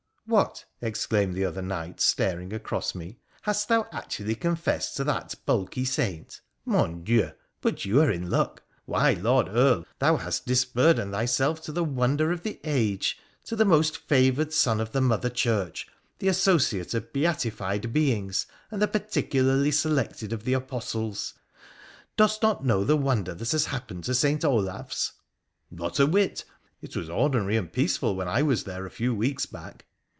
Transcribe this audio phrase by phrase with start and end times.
[0.41, 5.83] 'What!' exclaimed the other Knight, staring across me.' Hast thou actually confessed to that bulky
[5.83, 6.39] saint?
[6.63, 7.31] Mon Dieu!
[7.59, 8.63] but you are in luck!
[8.85, 13.57] Why, Lord Earl, thou hast dis burdened thyself to the wonder of the age— to
[13.57, 15.85] the most favoured son of Mother Church—
[16.19, 21.33] the associate of beatified beings— and the particularly selected of the Apostles!
[22.15, 24.45] Dost not know the wonder that has happened to St.
[24.45, 25.11] Olaf's?''
[25.69, 26.45] Not a whit.
[26.81, 29.83] It was ordinary and peaceful when I was there a few weeks back.'